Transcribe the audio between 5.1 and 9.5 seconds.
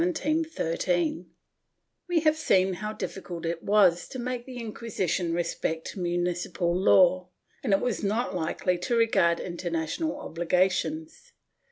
respect municipal law, and it was not Hkely to regard